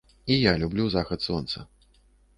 І 0.25 0.37
я 0.37 0.53
люблю 0.63 0.87
захад 0.95 1.27
сонца. 1.27 1.67